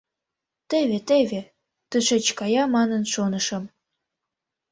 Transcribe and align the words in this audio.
Теве-теве 0.69 1.41
тышеч 1.89 2.25
кая 2.39 2.63
манын 2.75 3.03
шонышым. 3.13 3.63